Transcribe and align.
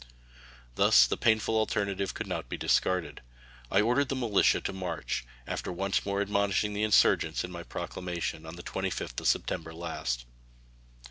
Thus 0.73 1.05
the 1.05 1.15
painful 1.15 1.55
alternative 1.55 2.15
could 2.15 2.25
not 2.25 2.49
be 2.49 2.57
discarded. 2.57 3.21
I 3.69 3.81
ordered 3.81 4.09
the 4.09 4.15
militia 4.15 4.59
to 4.61 4.73
march, 4.73 5.25
after 5.45 5.71
once 5.71 6.07
more 6.07 6.21
admonishing 6.21 6.73
the 6.73 6.81
insurgents 6.81 7.43
in 7.43 7.51
my 7.51 7.61
proclamation 7.61 8.43
of 8.47 8.55
the 8.55 8.63
25th 8.63 9.19
of 9.21 9.27
September 9.27 9.75
last. 9.75 10.25